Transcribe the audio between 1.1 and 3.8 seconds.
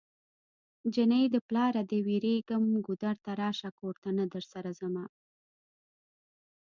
د پلاره دی ويريږم ګودر ته راشه